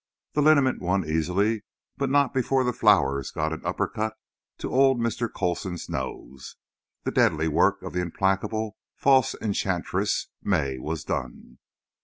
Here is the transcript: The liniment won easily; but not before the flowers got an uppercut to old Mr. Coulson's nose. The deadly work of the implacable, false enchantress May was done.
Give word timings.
The 0.33 0.41
liniment 0.41 0.81
won 0.81 1.05
easily; 1.05 1.61
but 1.95 2.09
not 2.09 2.33
before 2.33 2.63
the 2.63 2.73
flowers 2.73 3.29
got 3.29 3.53
an 3.53 3.61
uppercut 3.63 4.15
to 4.57 4.73
old 4.73 4.99
Mr. 4.99 5.29
Coulson's 5.31 5.87
nose. 5.89 6.55
The 7.03 7.11
deadly 7.11 7.47
work 7.47 7.83
of 7.83 7.93
the 7.93 8.01
implacable, 8.01 8.77
false 8.95 9.35
enchantress 9.39 10.29
May 10.41 10.79
was 10.79 11.03
done. 11.03 11.59